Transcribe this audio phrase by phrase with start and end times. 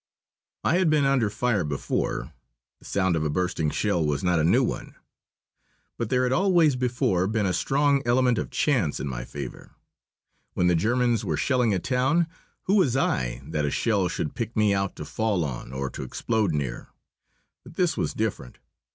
[0.63, 2.33] I had been under fire before.
[2.79, 4.95] The sound of a bursting shell was not a new one.
[5.99, 9.75] But there had always before been a strong element of chance in my favour.
[10.55, 12.25] When the Germans were shelling a town,
[12.63, 16.01] who was I that a shell should pick me out to fall on or to
[16.01, 16.87] explode near?
[17.63, 18.57] But this was different.